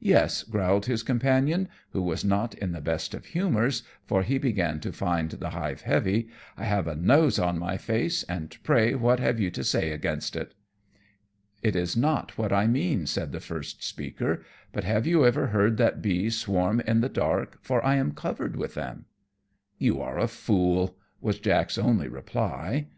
[0.00, 4.80] "Yes," growled his companion, who was not in the best of humours, for he began
[4.80, 9.18] to find the hive heavy, "I have a nose on my face, and pray what
[9.18, 10.52] have you to say against it?"
[11.62, 15.78] "It is not that I mean," said the first speaker; "but have you ever heard
[15.78, 19.06] that bees swarm in the dark, for I am covered with them?"
[19.78, 22.88] "You are a fool," was Jack's only reply.